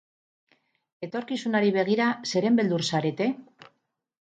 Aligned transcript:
Etorkizunari 1.07 1.69
begira 1.77 2.09
zeren 2.33 2.59
beldur 2.63 2.87
zarete? 2.91 3.31